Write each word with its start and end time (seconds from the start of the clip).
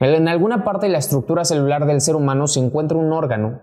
En 0.00 0.28
alguna 0.28 0.64
parte 0.64 0.86
de 0.86 0.92
la 0.92 0.98
estructura 0.98 1.44
celular 1.44 1.86
del 1.86 2.00
ser 2.00 2.14
humano 2.14 2.46
se 2.46 2.60
encuentra 2.60 2.96
un 2.96 3.12
órgano 3.12 3.62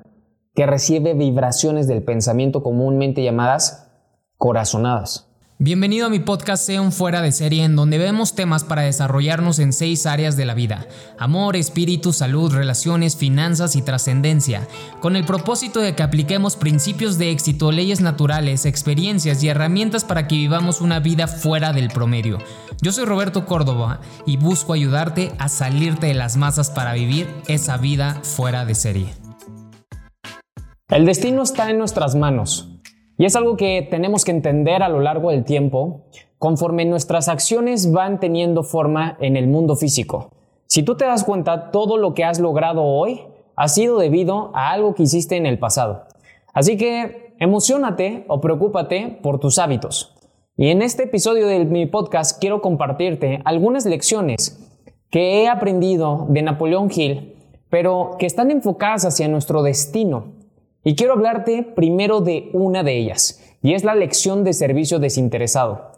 que 0.54 0.65
recibe 0.65 1.13
vibraciones 1.13 1.88
del 1.88 2.04
pensamiento 2.04 2.61
comúnmente 2.61 3.23
llamadas 3.23 3.92
corazonadas. 4.38 5.24
Bienvenido 5.57 6.07
a 6.07 6.10
mi 6.10 6.20
podcast 6.20 6.65
Sea 6.65 6.81
un 6.81 6.92
fuera 6.92 7.21
de 7.21 7.31
serie 7.31 7.63
en 7.63 7.78
donde 7.78 7.97
vemos 7.97 8.36
temas 8.36 8.65
para 8.65 8.81
desarrollarnos 8.81 9.58
en 9.60 9.71
seis 9.71 10.05
áreas 10.05 10.35
de 10.35 10.44
la 10.44 10.54
vida. 10.54 10.85
Amor, 11.17 11.55
espíritu, 11.55 12.12
salud, 12.12 12.54
relaciones, 12.54 13.15
finanzas 13.15 13.78
y 13.78 13.81
trascendencia. 13.81 14.68
Con 14.99 15.15
el 15.15 15.23
propósito 15.23 15.79
de 15.79 15.96
que 15.96 16.04
apliquemos 16.04 16.58
principios 16.58 17.18
de 17.18 17.31
éxito, 17.31 17.72
leyes 17.72 18.02
naturales, 18.02 18.66
experiencias 18.66 19.41
y 19.44 19.48
herramientas 19.48 20.04
para 20.04 20.27
que 20.27 20.36
vivamos 20.36 20.81
una 20.81 20.99
vida 20.99 21.26
fuera 21.26 21.72
del 21.72 21.88
promedio. 21.88 22.40
Yo 22.81 22.91
soy 22.91 23.05
Roberto 23.05 23.45
Córdoba 23.45 24.02
y 24.26 24.35
busco 24.35 24.73
ayudarte 24.73 25.31
a 25.40 25.48
salirte 25.48 26.08
de 26.08 26.16
las 26.16 26.35
masas 26.35 26.70
para 26.70 26.91
vivir 26.91 27.34
esa 27.48 27.77
vida 27.77 28.20
fuera 28.23 28.66
de 28.66 28.76
serie. 28.76 29.14
El 30.90 31.06
destino 31.06 31.44
está 31.44 31.70
en 31.70 31.78
nuestras 31.78 32.14
manos. 32.14 32.75
Y 33.18 33.26
es 33.26 33.36
algo 33.36 33.55
que 33.55 33.88
tenemos 33.90 34.26
que 34.26 34.32
entender 34.32 34.84
a 34.84 34.90
lo 34.90 35.00
largo 35.00 35.32
del 35.32 35.46
tiempo 35.46 36.02
conforme 36.38 36.86
nuestras 36.86 37.30
acciones 37.30 37.92
van 37.92 38.20
teniendo 38.20 38.64
forma 38.64 39.18
en 39.22 39.38
el 39.38 39.48
mundo 39.48 39.76
físico. 39.76 40.32
Si 40.68 40.84
tú 40.84 40.96
te 40.96 41.06
das 41.06 41.23
cuenta, 41.23 41.72
todo 41.72 41.98
lo 41.98 42.14
que 42.14 42.26
has 42.26 42.40
logrado 42.40 42.84
hoy 42.84 43.22
ha 43.56 43.68
sido 43.70 43.98
debido 43.98 44.52
a 44.54 44.72
algo 44.72 44.96
que 44.96 45.04
hiciste 45.04 45.38
en 45.38 45.46
el 45.46 45.59
pasado. 45.59 46.04
Así 46.54 46.78
que 46.78 47.34
emocionate 47.40 48.26
o 48.28 48.42
preocúpate 48.42 49.20
por 49.22 49.40
tus 49.40 49.59
hábitos. 49.59 50.14
Y 50.58 50.70
en 50.70 50.82
este 50.82 51.04
episodio 51.04 51.48
de 51.48 51.64
mi 51.66 51.86
podcast 51.86 52.40
quiero 52.40 52.62
compartirte 52.62 53.42
algunas 53.45 53.86
lecciones 53.86 54.59
que 55.09 55.42
he 55.42 55.48
aprendido 55.48 56.28
de 56.30 56.42
Napoleón 56.42 56.90
Hill, 56.94 57.36
pero 57.70 58.12
que 58.20 58.26
están 58.26 58.52
enfocadas 58.52 59.06
hacia 59.06 59.28
nuestro 59.28 59.64
destino 59.64 60.34
y 60.86 60.95
quiero 60.95 61.14
hablarte 61.14 61.64
primero 61.64 62.22
de 62.22 62.50
una 62.53 62.83
de 62.83 62.95
ellas, 62.95 63.41
y 63.61 63.73
es 63.73 63.83
la 63.83 63.95
lección 63.95 64.44
de 64.44 64.53
servicio 64.53 65.00
desinteresado. 65.00 65.92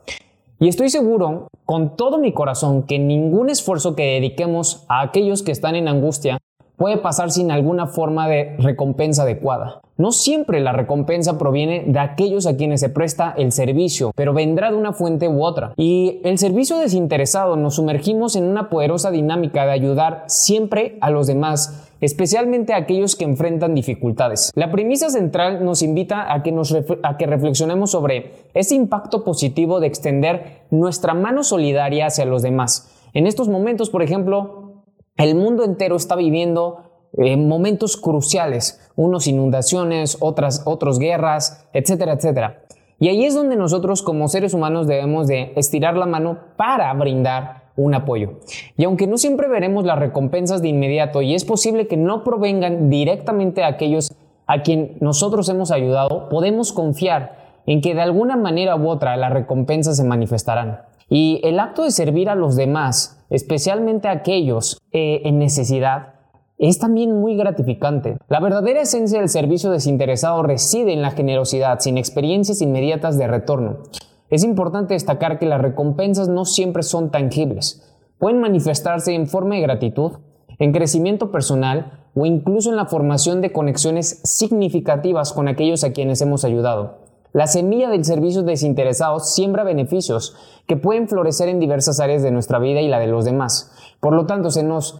Y 0.59 0.69
estoy 0.69 0.89
seguro, 0.89 1.49
con 1.65 1.97
todo 1.97 2.17
mi 2.17 2.31
corazón, 2.31 2.83
que 2.83 2.97
ningún 2.97 3.49
esfuerzo 3.49 3.95
que 3.95 4.13
dediquemos 4.13 4.85
a 4.87 5.01
aquellos 5.01 5.43
que 5.43 5.51
están 5.51 5.75
en 5.75 5.89
angustia 5.89 6.39
puede 6.77 6.97
pasar 6.97 7.31
sin 7.31 7.51
alguna 7.51 7.87
forma 7.87 8.29
de 8.29 8.55
recompensa 8.59 9.23
adecuada. 9.23 9.81
No 9.97 10.11
siempre 10.11 10.59
la 10.59 10.73
recompensa 10.73 11.39
proviene 11.39 11.83
de 11.87 11.99
aquellos 11.99 12.45
a 12.45 12.55
quienes 12.55 12.81
se 12.81 12.89
presta 12.89 13.33
el 13.35 13.51
servicio, 13.51 14.11
pero 14.15 14.33
vendrá 14.33 14.69
de 14.69 14.77
una 14.77 14.93
fuente 14.93 15.27
u 15.27 15.43
otra. 15.43 15.73
Y 15.75 16.21
el 16.23 16.37
servicio 16.37 16.77
desinteresado 16.77 17.55
nos 17.55 17.75
sumergimos 17.75 18.35
en 18.35 18.43
una 18.43 18.69
poderosa 18.69 19.09
dinámica 19.09 19.65
de 19.65 19.71
ayudar 19.71 20.23
siempre 20.27 20.99
a 21.01 21.09
los 21.09 21.25
demás 21.25 21.86
especialmente 22.01 22.73
a 22.73 22.77
aquellos 22.77 23.15
que 23.15 23.25
enfrentan 23.25 23.75
dificultades. 23.75 24.51
La 24.55 24.71
premisa 24.71 25.09
central 25.09 25.63
nos 25.63 25.81
invita 25.81 26.33
a 26.33 26.43
que, 26.43 26.51
nos 26.51 26.75
a 27.03 27.17
que 27.17 27.25
reflexionemos 27.25 27.91
sobre 27.91 28.31
ese 28.53 28.75
impacto 28.75 29.23
positivo 29.23 29.79
de 29.79 29.87
extender 29.87 30.63
nuestra 30.71 31.13
mano 31.13 31.43
solidaria 31.43 32.07
hacia 32.07 32.25
los 32.25 32.41
demás. 32.41 32.93
En 33.13 33.27
estos 33.27 33.49
momentos, 33.49 33.89
por 33.89 34.03
ejemplo, 34.03 34.83
el 35.17 35.35
mundo 35.35 35.63
entero 35.63 35.95
está 35.95 36.15
viviendo 36.15 36.87
eh, 37.17 37.37
momentos 37.37 37.97
cruciales, 37.97 38.79
unos 38.95 39.27
inundaciones, 39.27 40.17
otras, 40.19 40.63
otros 40.65 40.99
guerras, 40.99 41.67
etcétera, 41.73 42.13
etcétera. 42.13 42.63
Y 42.99 43.09
ahí 43.09 43.25
es 43.25 43.35
donde 43.35 43.55
nosotros 43.55 44.01
como 44.01 44.27
seres 44.27 44.53
humanos 44.53 44.87
debemos 44.87 45.27
de 45.27 45.53
estirar 45.55 45.95
la 45.95 46.05
mano 46.05 46.39
para 46.57 46.91
brindar 46.93 47.66
un 47.77 47.93
apoyo. 47.93 48.39
Y 48.75 48.83
aunque 48.83 49.07
no 49.07 49.17
siempre 49.17 49.47
veremos 49.47 49.85
las 49.85 49.99
recompensas 49.99 50.61
de 50.61 50.67
inmediato 50.67 51.21
y 51.21 51.33
es 51.33 51.45
posible 51.45 51.87
que 51.87 51.95
no 51.95 52.23
provengan 52.25 52.89
directamente 52.89 53.63
a 53.63 53.67
aquellos 53.67 54.11
a 54.47 54.63
quien 54.63 54.97
nosotros 54.99 55.47
hemos 55.49 55.71
ayudado, 55.71 56.27
podemos 56.29 56.73
confiar 56.73 57.61
en 57.65 57.81
que 57.81 57.93
de 57.93 58.01
alguna 58.01 58.35
manera 58.35 58.75
u 58.75 58.89
otra 58.89 59.15
las 59.15 59.31
recompensas 59.31 59.97
se 59.97 60.03
manifestarán. 60.03 60.81
Y 61.09 61.39
el 61.43 61.59
acto 61.59 61.83
de 61.83 61.91
servir 61.91 62.29
a 62.29 62.35
los 62.35 62.55
demás, 62.55 63.23
especialmente 63.29 64.07
a 64.07 64.11
aquellos 64.11 64.81
eh, 64.91 65.21
en 65.25 65.37
necesidad, 65.37 66.15
es 66.57 66.79
también 66.79 67.19
muy 67.19 67.37
gratificante. 67.37 68.17
La 68.29 68.39
verdadera 68.39 68.81
esencia 68.81 69.19
del 69.19 69.29
servicio 69.29 69.69
desinteresado 69.69 70.41
reside 70.43 70.91
en 70.91 71.01
la 71.01 71.11
generosidad, 71.11 71.79
sin 71.79 71.97
experiencias 71.97 72.61
inmediatas 72.61 73.17
de 73.17 73.27
retorno. 73.27 73.83
Es 74.29 74.43
importante 74.43 74.93
destacar 74.93 75.39
que 75.39 75.45
las 75.45 75.61
recompensas 75.61 76.27
no 76.27 76.45
siempre 76.45 76.83
son 76.83 77.11
tangibles. 77.11 77.83
Pueden 78.19 78.39
manifestarse 78.39 79.13
en 79.13 79.27
forma 79.27 79.55
de 79.55 79.61
gratitud, 79.61 80.13
en 80.59 80.73
crecimiento 80.73 81.31
personal 81.31 82.07
o 82.15 82.25
incluso 82.25 82.69
en 82.69 82.75
la 82.75 82.87
formación 82.87 83.41
de 83.41 83.51
conexiones 83.51 84.21
significativas 84.23 85.33
con 85.33 85.47
aquellos 85.47 85.83
a 85.83 85.93
quienes 85.93 86.21
hemos 86.21 86.43
ayudado. 86.43 87.05
La 87.31 87.45
semilla 87.45 87.89
del 87.89 88.03
servicio 88.03 88.41
desinteresado 88.41 89.19
siembra 89.19 89.63
beneficios 89.63 90.35
que 90.65 90.77
pueden 90.77 91.07
florecer 91.07 91.49
en 91.49 91.59
diversas 91.59 91.99
áreas 91.99 92.23
de 92.23 92.31
nuestra 92.31 92.57
vida 92.57 92.81
y 92.81 92.87
la 92.87 92.99
de 92.99 93.07
los 93.07 93.25
demás. 93.25 93.71
Por 93.99 94.13
lo 94.13 94.25
tanto, 94.25 94.49
se 94.49 94.63
nos 94.63 94.99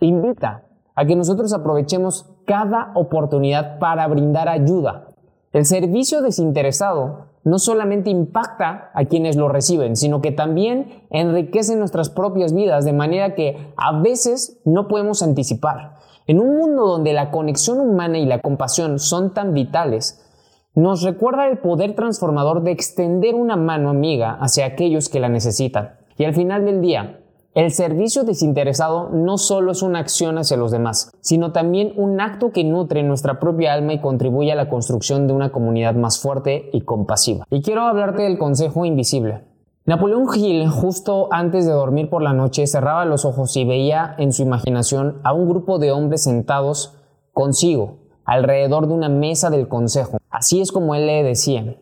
invita 0.00 0.64
a 0.94 1.04
que 1.04 1.14
nosotros 1.14 1.52
aprovechemos 1.52 2.26
cada 2.46 2.90
oportunidad 2.94 3.78
para 3.78 4.06
brindar 4.08 4.48
ayuda. 4.48 5.08
El 5.52 5.64
servicio 5.64 6.22
desinteresado 6.22 7.26
no 7.46 7.60
solamente 7.60 8.10
impacta 8.10 8.90
a 8.92 9.04
quienes 9.04 9.36
lo 9.36 9.48
reciben, 9.48 9.94
sino 9.94 10.20
que 10.20 10.32
también 10.32 11.04
enriquece 11.10 11.76
nuestras 11.76 12.10
propias 12.10 12.52
vidas 12.52 12.84
de 12.84 12.92
manera 12.92 13.36
que 13.36 13.72
a 13.76 14.00
veces 14.00 14.58
no 14.64 14.88
podemos 14.88 15.22
anticipar. 15.22 15.94
En 16.26 16.40
un 16.40 16.56
mundo 16.56 16.88
donde 16.88 17.12
la 17.12 17.30
conexión 17.30 17.78
humana 17.78 18.18
y 18.18 18.26
la 18.26 18.40
compasión 18.40 18.98
son 18.98 19.32
tan 19.32 19.54
vitales, 19.54 20.26
nos 20.74 21.02
recuerda 21.02 21.46
el 21.46 21.58
poder 21.58 21.94
transformador 21.94 22.64
de 22.64 22.72
extender 22.72 23.36
una 23.36 23.54
mano 23.54 23.90
amiga 23.90 24.36
hacia 24.40 24.66
aquellos 24.66 25.08
que 25.08 25.20
la 25.20 25.28
necesitan. 25.28 25.92
Y 26.18 26.24
al 26.24 26.34
final 26.34 26.64
del 26.64 26.80
día, 26.80 27.20
el 27.56 27.70
servicio 27.70 28.24
desinteresado 28.24 29.08
no 29.08 29.38
solo 29.38 29.72
es 29.72 29.80
una 29.80 30.00
acción 30.00 30.36
hacia 30.36 30.58
los 30.58 30.70
demás, 30.70 31.10
sino 31.22 31.52
también 31.52 31.94
un 31.96 32.20
acto 32.20 32.52
que 32.52 32.64
nutre 32.64 33.02
nuestra 33.02 33.40
propia 33.40 33.72
alma 33.72 33.94
y 33.94 34.02
contribuye 34.02 34.52
a 34.52 34.56
la 34.56 34.68
construcción 34.68 35.26
de 35.26 35.32
una 35.32 35.52
comunidad 35.52 35.94
más 35.94 36.20
fuerte 36.20 36.68
y 36.74 36.82
compasiva. 36.82 37.46
Y 37.48 37.62
quiero 37.62 37.84
hablarte 37.84 38.24
del 38.24 38.36
consejo 38.36 38.84
invisible. 38.84 39.40
Napoleón 39.86 40.26
Hill, 40.34 40.68
justo 40.68 41.28
antes 41.30 41.64
de 41.64 41.72
dormir 41.72 42.10
por 42.10 42.20
la 42.20 42.34
noche, 42.34 42.66
cerraba 42.66 43.06
los 43.06 43.24
ojos 43.24 43.56
y 43.56 43.64
veía 43.64 44.14
en 44.18 44.34
su 44.34 44.42
imaginación 44.42 45.22
a 45.24 45.32
un 45.32 45.48
grupo 45.48 45.78
de 45.78 45.92
hombres 45.92 46.24
sentados 46.24 46.98
consigo, 47.32 48.00
alrededor 48.26 48.86
de 48.86 48.92
una 48.92 49.08
mesa 49.08 49.48
del 49.48 49.66
consejo. 49.66 50.18
Así 50.28 50.60
es 50.60 50.72
como 50.72 50.94
él 50.94 51.06
le 51.06 51.22
decía. 51.22 51.78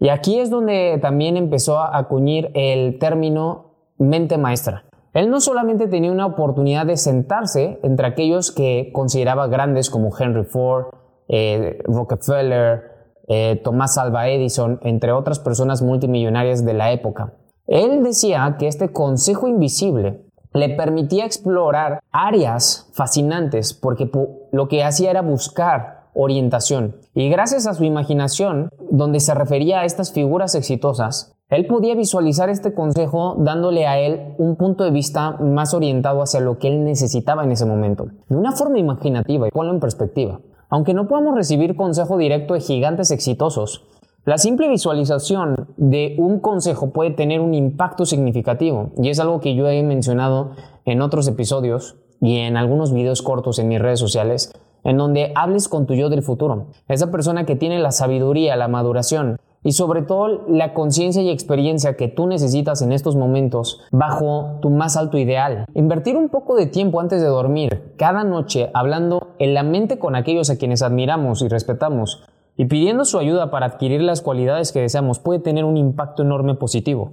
Y 0.00 0.08
aquí 0.08 0.38
es 0.38 0.48
donde 0.48 0.98
también 1.02 1.36
empezó 1.36 1.80
a 1.80 1.98
acuñir 1.98 2.50
el 2.54 2.98
término 2.98 3.74
mente 3.98 4.38
maestra. 4.38 4.84
Él 5.14 5.30
no 5.30 5.40
solamente 5.40 5.88
tenía 5.88 6.10
una 6.10 6.26
oportunidad 6.26 6.86
de 6.86 6.96
sentarse 6.96 7.78
entre 7.82 8.06
aquellos 8.06 8.50
que 8.50 8.90
consideraba 8.92 9.46
grandes 9.46 9.90
como 9.90 10.10
Henry 10.16 10.44
Ford, 10.44 10.86
eh, 11.28 11.78
Rockefeller, 11.84 12.92
eh, 13.28 13.60
Thomas 13.62 13.98
Alva 13.98 14.28
Edison, 14.28 14.80
entre 14.82 15.12
otras 15.12 15.38
personas 15.38 15.82
multimillonarias 15.82 16.64
de 16.64 16.74
la 16.74 16.92
época. 16.92 17.34
Él 17.66 18.02
decía 18.02 18.56
que 18.58 18.66
este 18.66 18.90
consejo 18.92 19.48
invisible 19.48 20.24
le 20.54 20.70
permitía 20.70 21.24
explorar 21.24 22.00
áreas 22.10 22.90
fascinantes 22.94 23.72
porque 23.72 24.10
lo 24.50 24.68
que 24.68 24.84
hacía 24.84 25.10
era 25.10 25.22
buscar 25.22 26.02
orientación. 26.14 26.96
Y 27.14 27.28
gracias 27.30 27.66
a 27.66 27.74
su 27.74 27.84
imaginación, 27.84 28.68
donde 28.90 29.20
se 29.20 29.34
refería 29.34 29.80
a 29.80 29.84
estas 29.84 30.12
figuras 30.12 30.54
exitosas, 30.54 31.34
él 31.56 31.66
podía 31.66 31.94
visualizar 31.94 32.48
este 32.48 32.72
consejo 32.72 33.36
dándole 33.38 33.86
a 33.86 33.98
él 33.98 34.34
un 34.38 34.56
punto 34.56 34.84
de 34.84 34.90
vista 34.90 35.32
más 35.32 35.74
orientado 35.74 36.22
hacia 36.22 36.40
lo 36.40 36.58
que 36.58 36.68
él 36.68 36.84
necesitaba 36.84 37.44
en 37.44 37.52
ese 37.52 37.66
momento. 37.66 38.06
De 38.28 38.36
una 38.36 38.52
forma 38.52 38.78
imaginativa 38.78 39.46
y 39.46 39.50
ponlo 39.50 39.72
en 39.72 39.80
perspectiva. 39.80 40.40
Aunque 40.70 40.94
no 40.94 41.08
podamos 41.08 41.34
recibir 41.34 41.76
consejo 41.76 42.16
directo 42.16 42.54
de 42.54 42.60
gigantes 42.60 43.10
exitosos, 43.10 43.84
la 44.24 44.38
simple 44.38 44.68
visualización 44.68 45.68
de 45.76 46.14
un 46.16 46.40
consejo 46.40 46.90
puede 46.90 47.10
tener 47.10 47.40
un 47.40 47.52
impacto 47.52 48.06
significativo 48.06 48.92
y 48.96 49.10
es 49.10 49.20
algo 49.20 49.40
que 49.40 49.54
yo 49.54 49.68
he 49.68 49.82
mencionado 49.82 50.52
en 50.86 51.02
otros 51.02 51.28
episodios 51.28 51.96
y 52.20 52.38
en 52.38 52.56
algunos 52.56 52.94
videos 52.94 53.20
cortos 53.20 53.58
en 53.58 53.68
mis 53.68 53.80
redes 53.80 53.98
sociales 53.98 54.54
en 54.84 54.96
donde 54.96 55.32
hables 55.34 55.68
con 55.68 55.86
tu 55.86 55.94
yo 55.94 56.08
del 56.08 56.22
futuro, 56.22 56.68
esa 56.88 57.10
persona 57.10 57.44
que 57.44 57.56
tiene 57.56 57.78
la 57.78 57.92
sabiduría, 57.92 58.56
la 58.56 58.68
maduración 58.68 59.38
y 59.64 59.72
sobre 59.72 60.02
todo 60.02 60.44
la 60.48 60.74
conciencia 60.74 61.22
y 61.22 61.30
experiencia 61.30 61.96
que 61.96 62.08
tú 62.08 62.26
necesitas 62.26 62.82
en 62.82 62.92
estos 62.92 63.16
momentos 63.16 63.80
bajo 63.90 64.58
tu 64.60 64.70
más 64.70 64.96
alto 64.96 65.18
ideal. 65.18 65.66
Invertir 65.74 66.16
un 66.16 66.28
poco 66.28 66.56
de 66.56 66.66
tiempo 66.66 67.00
antes 67.00 67.20
de 67.20 67.28
dormir, 67.28 67.94
cada 67.96 68.24
noche 68.24 68.70
hablando 68.74 69.28
en 69.38 69.54
la 69.54 69.62
mente 69.62 69.98
con 69.98 70.16
aquellos 70.16 70.50
a 70.50 70.56
quienes 70.56 70.82
admiramos 70.82 71.42
y 71.42 71.48
respetamos 71.48 72.24
y 72.56 72.66
pidiendo 72.66 73.04
su 73.04 73.18
ayuda 73.18 73.50
para 73.50 73.66
adquirir 73.66 74.02
las 74.02 74.20
cualidades 74.20 74.72
que 74.72 74.80
deseamos 74.80 75.18
puede 75.18 75.40
tener 75.40 75.64
un 75.64 75.76
impacto 75.76 76.22
enorme 76.22 76.54
positivo. 76.54 77.12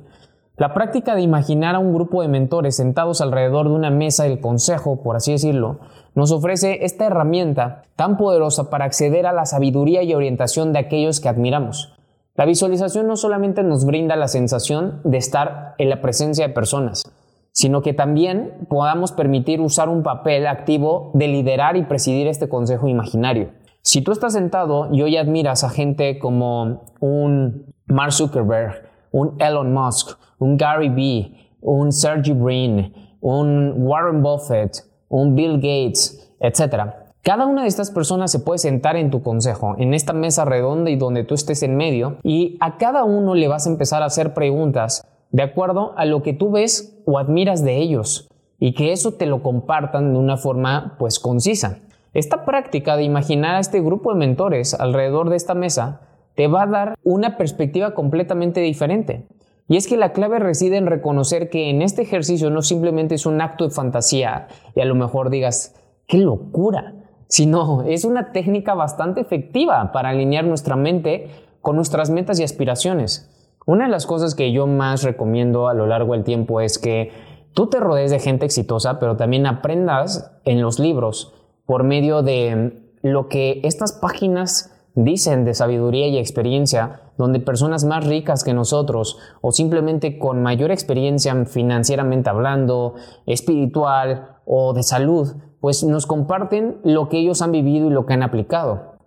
La 0.57 0.74
práctica 0.74 1.16
de 1.16 1.22
imaginar 1.22 1.75
a 1.75 1.80
un 1.80 1.94
grupo 1.94 2.22
de 2.22 2.28
mentores 2.28 2.75
sentados 2.75 3.22
alrededor 3.22 3.69
de 3.69 3.75
una 3.75 3.92
mesa 3.92 4.25
del 4.25 4.42
consejo, 4.42 5.01
por 5.01 5.16
así 5.16 5.31
decirlo, 5.31 5.80
nos 6.16 6.34
ofrece 6.34 6.84
esta 6.84 7.06
herramienta 7.06 7.84
tan 7.96 8.18
poderosa 8.18 8.69
para 8.69 8.84
acceder 8.84 9.25
a 9.25 9.31
la 9.31 9.46
sabiduría 9.46 10.04
y 10.04 10.13
orientación 10.13 10.74
de 10.74 10.80
aquellos 10.80 11.22
que 11.22 11.30
admiramos. 11.30 11.99
La 12.39 12.45
visualización 12.45 13.06
no 13.06 13.18
solamente 13.18 13.63
nos 13.63 13.83
brinda 13.83 14.15
la 14.15 14.30
sensación 14.30 15.01
de 15.03 15.18
estar 15.18 15.75
en 15.77 15.89
la 15.89 16.00
presencia 16.00 16.47
de 16.47 16.53
personas, 16.53 17.03
sino 17.51 17.81
que 17.81 17.94
también 17.94 18.65
podamos 18.69 19.12
permitir 19.12 19.59
usar 19.59 19.89
un 19.89 20.03
papel 20.03 20.47
activo 20.47 21.12
de 21.15 21.27
liderar 21.27 21.75
y 21.75 21.83
presidir 21.83 22.27
este 22.27 22.47
consejo 22.47 22.88
imaginario. 22.88 23.50
Si 23.81 24.01
tú 24.01 24.13
estás 24.13 24.31
sentado 24.31 24.88
y 24.89 25.01
hoy 25.01 25.18
admiras 25.18 25.65
a 25.65 25.69
gente 25.69 26.18
como 26.18 26.83
un 27.01 27.74
Mark 27.88 28.13
Zuckerberg, 28.13 28.89
un 29.12 29.36
Elon 29.41 29.74
Musk, 29.74 30.18
un 30.38 30.56
Gary 30.56 30.88
Vee, 30.88 31.57
un 31.59 31.91
Sergey 31.91 32.33
Brin, 32.33 33.18
un 33.19 33.74
Warren 33.86 34.24
Buffett, 34.24 34.86
un 35.09 35.36
Bill 35.36 35.56
Gates, 35.56 36.33
etc. 36.39 36.99
Cada 37.21 37.45
una 37.45 37.63
de 37.63 37.68
estas 37.68 37.92
personas 37.92 38.31
se 38.31 38.39
puede 38.39 38.60
sentar 38.60 38.95
en 38.95 39.12
tu 39.12 39.21
consejo, 39.21 39.75
en 39.77 39.94
esta 39.94 40.13
mesa 40.13 40.45
redonda 40.45 40.89
y 40.89 40.95
donde 40.95 41.25
tú 41.25 41.36
estés 41.36 41.63
en 41.63 41.75
medio, 41.75 42.18
y 42.24 42.57
a 42.62 42.77
cada 42.77 43.04
uno 43.04 43.36
le 43.36 43.50
vas 43.50 43.68
a 43.68 43.69
empezar 43.69 44.04
a 44.04 44.06
hacer 44.06 44.33
preguntas 44.33 45.06
de 45.31 45.44
acuerdo 45.44 45.94
a 45.98 46.06
lo 46.06 46.24
que 46.24 46.33
tú 46.33 46.50
ves 46.50 46.98
o 47.06 47.19
admiras 47.19 47.63
de 47.63 47.77
ellos, 47.77 48.30
y 48.57 48.74
que 48.74 48.94
eso 48.94 49.13
te 49.13 49.25
lo 49.25 49.44
compartan 49.44 50.13
de 50.13 50.19
una 50.19 50.38
forma 50.38 50.95
pues 50.98 51.19
concisa. 51.19 51.80
Esta 52.13 52.45
práctica 52.45 52.95
de 52.95 53.04
imaginar 53.04 53.56
a 53.56 53.60
este 53.60 53.81
grupo 53.81 54.12
de 54.12 54.19
mentores 54.19 54.74
alrededor 54.74 55.30
de 55.30 55.36
esta 55.36 55.54
mesa 55.54 56.01
te 56.36 56.48
va 56.48 56.63
a 56.63 56.68
dar 56.68 56.95
una 57.04 57.38
perspectiva 57.38 57.94
completamente 57.94 58.62
diferente. 58.62 59.27
Y 59.68 59.77
es 59.77 59.88
que 59.88 59.98
la 59.98 60.13
clave 60.13 60.39
reside 60.39 60.77
en 60.77 60.88
reconocer 60.88 61.50
que 61.50 61.69
en 61.69 61.81
este 61.81 62.01
ejercicio 62.01 62.50
no 62.50 62.62
simplemente 62.63 63.15
es 63.15 63.25
un 63.25 63.39
acto 63.42 63.65
de 63.65 63.69
fantasía 63.69 64.48
y 64.74 64.81
a 64.81 64.86
lo 64.86 64.95
mejor 64.95 65.30
digas, 65.30 65.75
qué 66.07 66.18
locura, 66.18 66.95
sino 67.30 67.84
es 67.84 68.04
una 68.04 68.34
técnica 68.34 68.74
bastante 68.74 69.22
efectiva 69.22 69.92
para 69.94 70.10
alinear 70.10 70.44
nuestra 70.44 70.76
mente 70.76 71.30
con 71.62 71.78
nuestras 71.78 72.10
metas 72.10 72.40
y 72.40 72.44
aspiraciones. 72.44 73.30
Una 73.66 73.86
de 73.86 73.92
las 73.92 74.08
cosas 74.08 74.34
que 74.34 74.52
yo 74.52 74.66
más 74.66 75.04
recomiendo 75.04 75.68
a 75.68 75.76
lo 75.76 75.86
largo 75.86 76.14
del 76.14 76.24
tiempo 76.24 76.60
es 76.60 76.80
que 76.80 77.12
tú 77.54 77.68
te 77.68 77.80
rodees 77.80 78.10
de 78.10 78.20
gente 78.20 78.46
exitosa, 78.46 79.00
pero 79.00 79.16
también 79.16 79.46
aprendas 79.46 80.31
en 80.44 80.62
los 80.62 80.80
libros 80.80 81.34
por 81.66 81.84
medio 81.84 82.24
de 82.24 82.81
lo 83.04 83.28
que 83.28 83.62
estas 83.64 83.94
páginas 83.94 84.75
dicen 84.96 85.46
de 85.46 85.54
sabiduría 85.54 86.08
y 86.08 86.18
experiencia, 86.18 87.02
donde 87.18 87.40
personas 87.40 87.86
más 87.86 88.08
ricas 88.08 88.44
que 88.44 88.56
nosotros 88.56 89.20
o 89.42 89.52
simplemente 89.52 90.18
con 90.18 90.42
mayor 90.42 90.72
experiencia 90.72 91.46
financieramente 91.46 92.30
hablando, 92.30 92.96
espiritual 93.28 94.38
o 94.46 94.74
de 94.74 94.82
salud, 94.82 95.36
pues 95.60 95.84
nos 95.84 96.06
comparten 96.06 96.78
lo 96.84 97.10
que 97.10 97.20
ellos 97.20 97.42
han 97.42 97.52
vivido 97.52 97.88
y 97.88 97.92
lo 97.92 98.06
que 98.06 98.14
han 98.14 98.24
aplicado. 98.24 99.00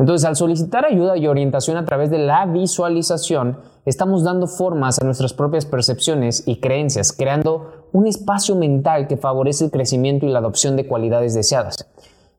Entonces, 0.00 0.26
al 0.26 0.34
solicitar 0.34 0.86
ayuda 0.86 1.18
y 1.18 1.26
orientación 1.26 1.76
a 1.76 1.84
través 1.84 2.10
de 2.10 2.18
la 2.18 2.46
visualización, 2.46 3.58
estamos 3.84 4.24
dando 4.24 4.46
formas 4.46 4.98
a 4.98 5.04
nuestras 5.04 5.34
propias 5.34 5.66
percepciones 5.66 6.48
y 6.48 6.58
creencias, 6.58 7.12
creando 7.12 7.88
un 7.92 8.06
espacio 8.06 8.56
mental 8.56 9.08
que 9.08 9.18
favorece 9.18 9.66
el 9.66 9.70
crecimiento 9.70 10.24
y 10.24 10.30
la 10.30 10.38
adopción 10.38 10.74
de 10.76 10.86
cualidades 10.86 11.34
deseadas. 11.34 11.86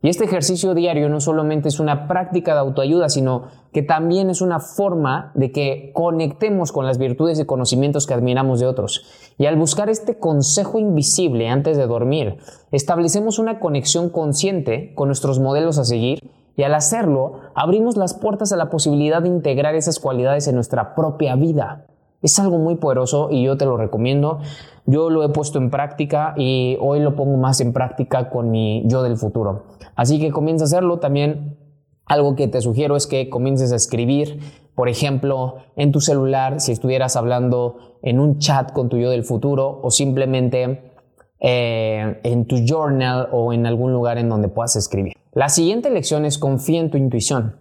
Y 0.04 0.10
este 0.10 0.26
ejercicio 0.26 0.74
diario 0.74 1.10
no 1.10 1.20
solamente 1.22 1.70
es 1.70 1.80
una 1.80 2.08
práctica 2.08 2.54
de 2.54 2.62
autoayuda, 2.62 3.10
sino 3.10 3.44
que 3.72 3.84
también 3.84 4.32
es 4.32 4.42
una 4.42 4.60
forma 4.60 5.32
de 5.36 5.52
que 5.52 5.92
conectemos 5.94 6.72
con 6.72 6.88
las 6.88 6.98
virtudes 6.98 7.40
y 7.40 7.46
conocimientos 7.46 8.08
que 8.08 8.16
admiramos 8.16 8.60
de 8.60 8.66
otros. 8.66 9.06
Y 9.42 9.48
al 9.48 9.56
buscar 9.56 9.90
este 9.90 10.20
consejo 10.20 10.78
invisible 10.78 11.50
antes 11.50 11.76
de 11.76 11.88
dormir, 11.88 12.38
establecemos 12.72 13.40
una 13.40 13.60
conexión 13.60 14.12
consciente 14.12 14.94
con 14.94 15.08
nuestros 15.08 15.40
modelos 15.40 15.80
a 15.80 15.84
seguir 15.84 16.30
y 16.56 16.62
al 16.62 16.76
hacerlo 16.76 17.40
abrimos 17.56 17.98
las 17.98 18.14
puertas 18.14 18.52
a 18.52 18.56
la 18.56 18.70
posibilidad 18.70 19.24
de 19.24 19.30
integrar 19.30 19.74
esas 19.74 20.00
cualidades 20.00 20.48
en 20.48 20.54
nuestra 20.54 20.94
propia 20.94 21.36
vida. 21.36 21.88
Es 22.22 22.38
algo 22.38 22.60
muy 22.60 22.76
poderoso 22.76 23.30
y 23.32 23.42
yo 23.42 23.58
te 23.58 23.66
lo 23.66 23.78
recomiendo. 23.78 24.42
Yo 24.86 25.10
lo 25.10 25.24
he 25.24 25.30
puesto 25.30 25.58
en 25.58 25.72
práctica 25.72 26.36
y 26.38 26.78
hoy 26.80 27.00
lo 27.00 27.16
pongo 27.16 27.38
más 27.38 27.62
en 27.62 27.74
práctica 27.74 28.30
con 28.30 28.52
mi 28.52 28.84
yo 28.86 29.02
del 29.02 29.18
futuro. 29.18 29.64
Así 29.96 30.20
que 30.20 30.30
comienza 30.30 30.66
a 30.66 30.68
hacerlo. 30.68 31.00
También 31.00 31.58
algo 32.06 32.36
que 32.36 32.48
te 32.48 32.62
sugiero 32.62 32.96
es 32.96 33.08
que 33.08 33.28
comiences 33.32 33.72
a 33.72 33.78
escribir, 33.78 34.40
por 34.76 34.90
ejemplo, 34.90 35.58
en 35.76 35.92
tu 35.92 36.00
celular, 36.02 36.60
si 36.60 36.72
estuvieras 36.72 37.16
hablando 37.16 37.98
en 38.02 38.20
un 38.20 38.40
chat 38.40 38.72
con 38.72 38.90
tu 38.90 38.98
yo 38.98 39.10
del 39.10 39.24
futuro 39.24 39.80
o 39.84 39.92
simplemente 39.92 40.92
eh, 41.40 42.20
en 42.24 42.46
tu 42.46 42.58
journal 42.66 43.30
o 43.32 43.54
en 43.54 43.66
algún 43.66 43.94
lugar 43.94 44.18
en 44.18 44.30
donde 44.30 44.48
puedas 44.48 44.76
escribir. 44.76 45.14
La 45.34 45.50
siguiente 45.50 45.90
lección 45.90 46.26
es 46.26 46.38
confía 46.38 46.80
en 46.80 46.92
tu 46.92 46.98
intuición. 46.98 47.58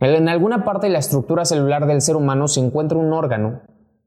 En 0.00 0.28
alguna 0.28 0.64
parte 0.64 0.86
de 0.86 0.92
la 0.92 1.00
estructura 1.00 1.44
celular 1.44 1.86
del 1.86 2.00
ser 2.00 2.16
humano 2.16 2.46
se 2.46 2.60
encuentra 2.60 2.98
un 2.98 3.12
órgano 3.12 3.62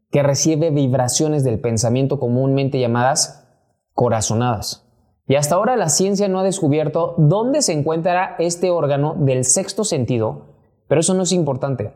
que 0.10 0.24
recibe 0.24 0.72
vibraciones 0.72 1.44
del 1.44 1.60
pensamiento 1.60 2.20
comúnmente 2.20 2.80
llamadas 2.80 3.48
corazonadas. 3.94 4.88
Y 5.28 5.36
hasta 5.36 5.56
ahora 5.56 5.76
la 5.76 5.90
ciencia 5.90 6.28
no 6.28 6.40
ha 6.40 6.44
descubierto 6.44 7.16
dónde 7.18 7.62
se 7.62 7.74
encuentra 7.74 8.36
este 8.40 8.70
órgano 8.70 9.16
del 9.18 9.46
sexto 9.46 9.84
sentido, 9.84 10.51
pero 10.92 11.00
eso 11.00 11.14
no 11.14 11.24
es 11.24 11.32
importante. 11.32 11.94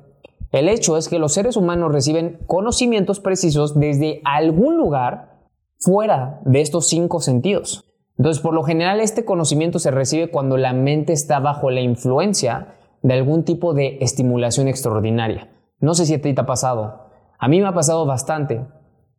El 0.53 0.69
hecho 0.69 0.95
es 0.95 1.09
que 1.09 1.19
los 1.19 1.33
seres 1.33 1.57
humanos 1.57 1.91
reciben 1.91 2.39
conocimientos 2.47 3.19
precisos 3.19 3.77
desde 3.77 4.21
algún 4.23 4.77
lugar 4.77 5.49
fuera 5.79 6.39
de 6.45 6.61
estos 6.61 6.87
cinco 6.87 7.19
sentidos. 7.19 7.83
Entonces, 8.17 8.41
por 8.41 8.53
lo 8.53 8.63
general, 8.63 9.01
este 9.01 9.25
conocimiento 9.25 9.79
se 9.79 9.91
recibe 9.91 10.31
cuando 10.31 10.55
la 10.55 10.71
mente 10.71 11.11
está 11.11 11.41
bajo 11.41 11.71
la 11.71 11.81
influencia 11.81 12.75
de 13.01 13.15
algún 13.15 13.43
tipo 13.43 13.73
de 13.73 13.97
estimulación 13.99 14.69
extraordinaria. 14.69 15.49
No 15.81 15.93
sé 15.93 16.05
si 16.05 16.13
a 16.13 16.21
ti 16.21 16.33
te 16.33 16.39
ha 16.39 16.45
pasado. 16.45 17.09
A 17.37 17.49
mí 17.49 17.59
me 17.59 17.67
ha 17.67 17.73
pasado 17.73 18.05
bastante. 18.05 18.65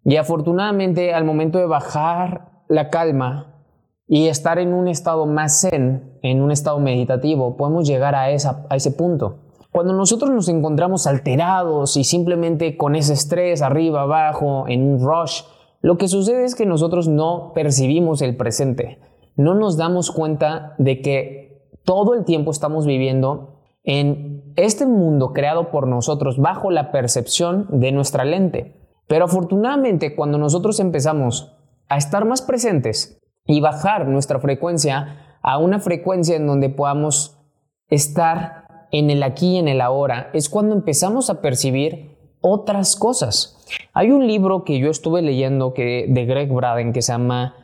Y 0.04 0.16
afortunadamente 0.16 1.12
al 1.12 1.26
momento 1.26 1.58
de 1.58 1.66
bajar 1.66 2.62
la 2.70 2.88
calma 2.88 3.62
y 4.06 4.28
estar 4.28 4.58
en 4.58 4.72
un 4.72 4.88
estado 4.88 5.26
más 5.26 5.60
zen, 5.60 6.18
en 6.22 6.40
un 6.40 6.50
estado 6.50 6.78
meditativo, 6.78 7.58
podemos 7.58 7.86
llegar 7.86 8.14
a, 8.14 8.30
esa, 8.30 8.64
a 8.70 8.76
ese 8.76 8.92
punto. 8.92 9.42
Cuando 9.76 9.92
nosotros 9.92 10.30
nos 10.30 10.48
encontramos 10.48 11.06
alterados 11.06 11.98
y 11.98 12.04
simplemente 12.04 12.78
con 12.78 12.94
ese 12.96 13.12
estrés 13.12 13.60
arriba, 13.60 14.00
abajo, 14.00 14.64
en 14.68 14.82
un 14.82 15.04
rush, 15.04 15.42
lo 15.82 15.98
que 15.98 16.08
sucede 16.08 16.46
es 16.46 16.54
que 16.54 16.64
nosotros 16.64 17.08
no 17.08 17.52
percibimos 17.54 18.22
el 18.22 18.38
presente. 18.38 18.98
No 19.36 19.54
nos 19.54 19.76
damos 19.76 20.10
cuenta 20.10 20.74
de 20.78 21.02
que 21.02 21.68
todo 21.84 22.14
el 22.14 22.24
tiempo 22.24 22.52
estamos 22.52 22.86
viviendo 22.86 23.60
en 23.84 24.50
este 24.56 24.86
mundo 24.86 25.34
creado 25.34 25.70
por 25.70 25.86
nosotros 25.86 26.38
bajo 26.38 26.70
la 26.70 26.90
percepción 26.90 27.66
de 27.68 27.92
nuestra 27.92 28.24
lente. 28.24 28.80
Pero 29.08 29.26
afortunadamente 29.26 30.16
cuando 30.16 30.38
nosotros 30.38 30.80
empezamos 30.80 31.54
a 31.90 31.98
estar 31.98 32.24
más 32.24 32.40
presentes 32.40 33.20
y 33.44 33.60
bajar 33.60 34.08
nuestra 34.08 34.40
frecuencia 34.40 35.36
a 35.42 35.58
una 35.58 35.80
frecuencia 35.80 36.34
en 36.34 36.46
donde 36.46 36.70
podamos 36.70 37.38
estar 37.90 38.65
en 38.92 39.10
el 39.10 39.22
aquí 39.22 39.54
y 39.54 39.58
en 39.58 39.68
el 39.68 39.80
ahora, 39.80 40.30
es 40.32 40.48
cuando 40.48 40.74
empezamos 40.74 41.30
a 41.30 41.40
percibir 41.40 42.16
otras 42.40 42.96
cosas. 42.96 43.58
Hay 43.92 44.10
un 44.10 44.26
libro 44.26 44.64
que 44.64 44.78
yo 44.78 44.90
estuve 44.90 45.22
leyendo 45.22 45.74
que, 45.74 46.06
de 46.08 46.24
Greg 46.26 46.52
Braden 46.52 46.92
que 46.92 47.02
se 47.02 47.12
llama 47.12 47.54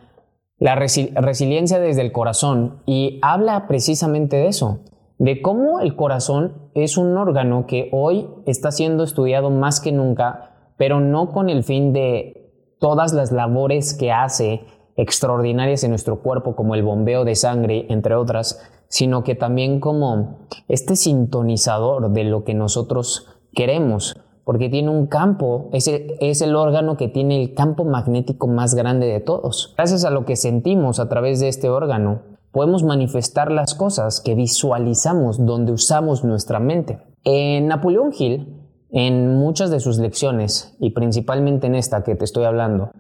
La 0.59 0.75
resiliencia 0.75 1.79
desde 1.79 2.02
el 2.02 2.12
corazón 2.12 2.83
y 2.87 3.19
habla 3.23 3.67
precisamente 3.67 4.37
de 4.37 4.49
eso 4.49 4.81
de 5.23 5.41
cómo 5.41 5.79
el 5.79 5.95
corazón 5.95 6.71
es 6.75 6.99
un 6.99 7.17
órgano 7.17 7.67
que 7.69 7.88
hoy 7.93 8.29
está 8.45 8.73
siendo 8.73 9.05
estudiado 9.05 9.50
más 9.50 9.81
que 9.81 9.93
nunca, 9.93 10.73
pero 10.76 10.99
no 10.99 11.31
con 11.31 11.49
el 11.49 11.62
fin 11.62 11.93
de 11.93 12.75
todas 12.81 13.12
las 13.12 13.31
labores 13.31 13.95
que 13.95 14.11
hace 14.11 14.62
extraordinarias 14.97 15.85
en 15.85 15.91
nuestro 15.91 16.21
cuerpo, 16.21 16.55
como 16.55 16.75
el 16.75 16.83
bombeo 16.83 17.25
de 17.25 17.35
sangre, 17.35 17.87
entre 17.89 18.15
otras, 18.15 18.61
sino 18.89 19.25
que 19.25 19.35
también 19.35 19.81
como 19.81 20.47
este 20.69 20.97
sintonizador 20.97 22.11
de 22.11 22.25
lo 22.25 22.45
que 22.45 22.55
nosotros 22.55 23.27
queremos, 23.55 24.17
porque 24.45 24.69
tiene 24.69 24.91
un 24.91 25.07
campo, 25.07 25.71
es 25.73 25.89
es 25.89 26.43
el 26.43 26.57
órgano 26.57 26.97
que 26.97 27.09
tiene 27.09 27.41
el 27.41 27.55
campo 27.55 27.85
magnético 27.85 28.49
más 28.49 28.75
grande 28.75 29.07
de 29.07 29.21
todos. 29.21 29.73
Gracias 29.77 30.05
a 30.05 30.11
lo 30.11 30.25
que 30.25 30.37
sentimos 30.37 31.01
a 31.01 31.09
través 31.09 31.41
de 31.41 31.49
este 31.49 31.71
órgano, 31.71 32.23
podemos 32.51 32.85
manifestar 32.85 33.51
las 33.51 33.75
cosas 33.75 34.21
que 34.21 34.35
visualizamos 34.35 35.45
donde 35.45 35.73
usamos 35.73 36.23
nuestra 36.23 36.61
mente. 36.61 36.99
En 37.25 37.69
Napoleón 37.69 38.13
Hill, 38.17 38.59
en 38.91 39.39
muchas 39.39 39.71
de 39.71 39.81
sus 39.81 39.99
lecciones, 39.99 40.77
y 40.79 40.91
principalmente 40.91 41.67
en 41.67 41.75
esta 41.75 42.03
que 42.03 42.15
te 42.15 42.25
estoy 42.25 42.45
hablando, 42.45 42.91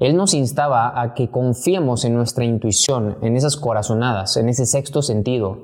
él 0.00 0.16
nos 0.16 0.34
instaba 0.34 1.00
a 1.00 1.14
que 1.14 1.30
confiemos 1.30 2.04
en 2.04 2.14
nuestra 2.14 2.44
intuición, 2.44 3.18
en 3.22 3.36
esas 3.36 3.56
corazonadas, 3.56 4.36
en 4.36 4.48
ese 4.48 4.66
sexto 4.66 5.02
sentido, 5.02 5.58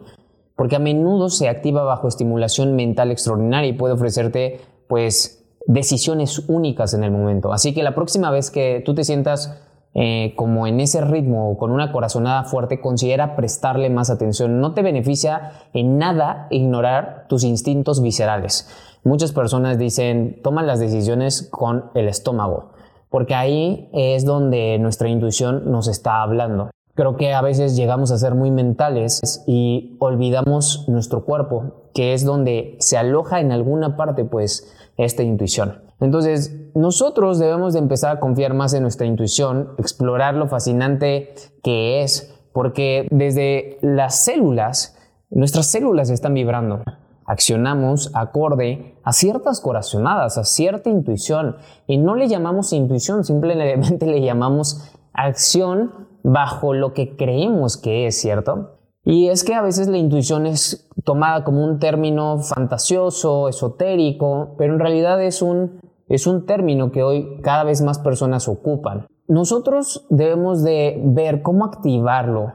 porque 0.55 0.77
a 0.77 0.79
menudo 0.79 1.29
se 1.29 1.49
activa 1.49 1.83
bajo 1.83 2.07
estimulación 2.07 2.77
mental 2.77 3.11
extraordinaria 3.11 3.71
y 3.71 3.73
puede 3.73 3.95
ofrecerte, 3.95 4.61
pues, 4.89 5.45
decisiones 5.67 6.49
únicas 6.49 6.95
en 6.95 7.03
el 7.03 7.11
momento. 7.11 7.53
Así 7.53 7.75
que 7.75 7.83
la 7.83 7.95
próxima 7.95 8.31
vez 8.31 8.51
que 8.51 8.83
tú 8.85 8.95
te 8.95 9.05
sientas 9.05 9.59
eh, 9.99 10.35
como 10.37 10.67
en 10.67 10.79
ese 10.81 11.01
ritmo 11.01 11.51
o 11.51 11.57
con 11.57 11.71
una 11.71 11.91
corazonada 11.91 12.45
fuerte, 12.45 12.83
considera 12.83 13.35
prestarle 13.35 13.89
más 13.89 14.11
atención. 14.11 14.61
No 14.61 14.75
te 14.75 14.83
beneficia 14.83 15.53
en 15.73 15.97
nada 15.97 16.49
ignorar 16.51 17.25
tus 17.31 17.45
instintos 17.45 18.03
viscerales. 18.03 18.69
Muchas 19.05 19.33
personas 19.33 19.79
dicen, 19.79 20.41
toma 20.43 20.63
las 20.63 20.81
decisiones 20.81 21.49
con 21.51 21.87
el 21.95 22.09
estómago, 22.09 22.73
porque 23.11 23.35
ahí 23.35 23.89
es 23.93 24.25
donde 24.25 24.79
nuestra 24.79 25.09
intuición 25.09 25.71
nos 25.71 25.89
está 25.89 26.23
hablando. 26.23 26.71
Creo 26.95 27.17
que 27.17 27.35
a 27.35 27.43
veces 27.43 27.77
llegamos 27.77 28.11
a 28.11 28.19
ser 28.19 28.35
muy 28.35 28.51
mentales 28.51 29.45
y 29.47 29.97
olvidamos 29.99 30.89
nuestro 30.89 31.25
cuerpo, 31.25 31.91
que 31.95 32.15
es 32.15 32.25
donde 32.25 32.77
se 32.81 32.97
aloja 32.97 33.41
en 33.41 33.53
alguna 33.53 33.97
parte 33.97 34.25
pues 34.25 34.75
esta 34.97 35.23
intuición. 35.23 35.83
Entonces, 36.01 36.55
nosotros 36.75 37.39
debemos 37.39 37.73
de 37.73 37.81
empezar 37.81 38.17
a 38.17 38.21
confiar 38.21 38.55
más 38.55 38.75
en 38.75 38.83
nuestra 38.83 39.07
intuición, 39.07 39.71
explorar 39.79 40.35
lo 40.35 40.49
fascinante 40.49 41.35
que 41.63 42.03
es, 42.03 42.35
porque 42.53 43.07
desde 43.11 43.79
las 43.83 44.25
células, 44.25 44.97
nuestras 45.31 45.67
células 45.67 46.11
están 46.11 46.35
vibrando. 46.35 46.83
Accionamos 47.27 48.11
acorde 48.15 48.99
a 49.03 49.13
ciertas 49.13 49.61
corazonadas, 49.61 50.39
a 50.39 50.45
cierta 50.45 50.91
intuición, 50.91 51.57
y 51.87 51.99
no 51.99 52.15
le 52.15 52.29
llamamos 52.29 52.73
intuición, 52.73 53.25
simplemente 53.25 54.07
le 54.07 54.23
llamamos 54.23 54.93
acción 55.13 56.09
bajo 56.23 56.75
lo 56.75 56.93
que 56.93 57.17
creemos 57.17 57.77
que 57.77 58.07
es, 58.07 58.21
¿cierto? 58.21 58.77
Y 59.05 59.29
es 59.29 59.45
que 59.45 59.55
a 59.55 59.63
veces 59.63 59.87
la 59.87 59.99
intuición 59.99 60.47
es 60.47 60.89
tomada 61.05 61.45
como 61.45 61.65
un 61.65 61.79
término 61.79 62.39
fantasioso, 62.41 63.49
esotérico, 63.49 64.57
pero 64.59 64.75
en 64.75 64.81
realidad 64.81 65.23
es 65.23 65.43
un, 65.43 65.81
es 66.09 66.27
un 66.27 66.45
término 66.45 66.91
que 66.91 67.05
hoy 67.05 67.41
cada 67.43 67.63
vez 67.63 67.83
más 67.83 68.01
personas 68.01 68.49
ocupan. 68.49 69.07
Nosotros 69.29 70.07
debemos 70.11 70.65
de 70.65 71.01
ver 71.05 71.43
cómo 71.43 71.65
activarlo 71.65 72.55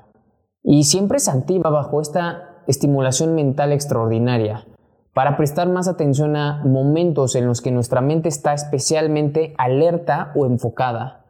y 0.61 0.83
siempre 0.83 1.19
se 1.19 1.31
activa 1.31 1.69
bajo 1.69 2.01
esta 2.01 2.50
estimulación 2.67 3.35
mental 3.35 3.71
extraordinaria 3.71 4.65
para 5.13 5.35
prestar 5.37 5.67
más 5.69 5.87
atención 5.87 6.35
a 6.35 6.63
momentos 6.63 7.35
en 7.35 7.45
los 7.45 7.61
que 7.61 7.71
nuestra 7.71 8.01
mente 8.01 8.29
está 8.29 8.53
especialmente 8.53 9.53
alerta 9.57 10.31
o 10.35 10.45
enfocada. 10.45 11.25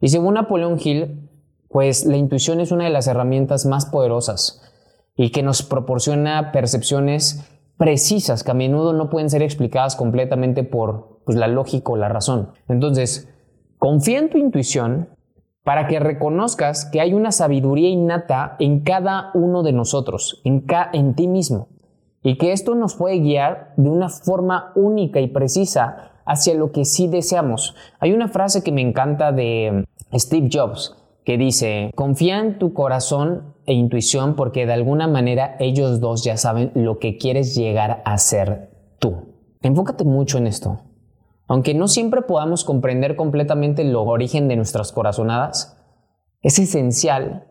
Y 0.00 0.08
según 0.08 0.34
Napoleón 0.34 0.78
Hill, 0.82 1.28
pues 1.68 2.06
la 2.06 2.16
intuición 2.16 2.60
es 2.60 2.70
una 2.70 2.84
de 2.84 2.90
las 2.90 3.08
herramientas 3.08 3.66
más 3.66 3.86
poderosas 3.86 4.62
y 5.16 5.30
que 5.30 5.42
nos 5.42 5.62
proporciona 5.62 6.52
percepciones 6.52 7.50
precisas 7.78 8.44
que 8.44 8.50
a 8.50 8.54
menudo 8.54 8.92
no 8.92 9.10
pueden 9.10 9.30
ser 9.30 9.42
explicadas 9.42 9.96
completamente 9.96 10.62
por 10.64 11.20
pues, 11.24 11.36
la 11.36 11.48
lógica 11.48 11.92
o 11.92 11.96
la 11.96 12.08
razón. 12.08 12.52
Entonces, 12.68 13.28
confía 13.78 14.18
en 14.18 14.30
tu 14.30 14.38
intuición 14.38 15.15
para 15.66 15.88
que 15.88 15.98
reconozcas 15.98 16.84
que 16.84 17.00
hay 17.00 17.12
una 17.12 17.32
sabiduría 17.32 17.88
innata 17.88 18.54
en 18.60 18.84
cada 18.84 19.32
uno 19.34 19.64
de 19.64 19.72
nosotros, 19.72 20.40
en, 20.44 21.14
ti 21.14 21.26
mismo, 21.26 21.66
y 22.22 22.38
que 22.38 22.52
esto 22.52 22.76
nos 22.76 22.94
puede 22.94 23.18
guiar 23.18 23.74
de 23.76 23.90
una 23.90 24.08
forma 24.08 24.70
única 24.76 25.18
y 25.18 25.26
precisa 25.26 26.12
hacia 26.24 26.54
lo 26.54 26.70
que 26.70 26.84
sí 26.84 27.08
deseamos. 27.08 27.74
Hay 27.98 28.12
una 28.12 28.28
frase 28.28 28.62
que 28.62 28.70
me 28.70 28.80
encanta 28.80 29.32
de 29.32 29.88
Steve 30.14 30.48
Jobs, 30.52 30.94
que 31.24 31.36
dice, 31.36 31.90
confía 31.96 32.38
en 32.38 32.60
tu 32.60 32.72
corazón 32.72 33.52
e 33.66 33.74
intuición 33.74 34.36
porque 34.36 34.66
de 34.66 34.72
alguna 34.72 35.08
manera 35.08 35.56
ellos 35.58 35.98
dos 35.98 36.22
ya 36.22 36.36
saben 36.36 36.70
lo 36.76 37.00
que 37.00 37.18
quieres 37.18 37.56
llegar 37.56 38.02
a 38.04 38.18
ser 38.18 38.70
tú. 39.00 39.34
Enfócate 39.62 40.04
mucho 40.04 40.38
en 40.38 40.46
esto. 40.46 40.78
Aunque 41.48 41.74
no 41.74 41.88
siempre 41.88 42.22
podamos 42.22 42.64
comprender 42.64 43.16
completamente 43.16 43.82
el 43.82 43.94
origen 43.94 44.48
de 44.48 44.56
nuestras 44.56 44.92
corazonadas, 44.92 45.76
es 46.42 46.58
esencial 46.58 47.46